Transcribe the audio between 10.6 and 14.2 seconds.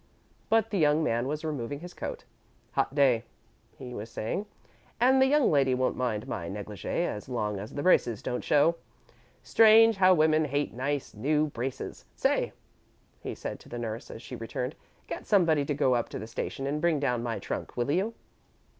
nice new braces. Say," he said to the nurse